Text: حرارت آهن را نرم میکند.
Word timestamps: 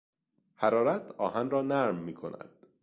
حرارت 0.55 1.11
آهن 1.11 1.49
را 1.49 1.61
نرم 1.61 1.95
میکند. 1.97 2.67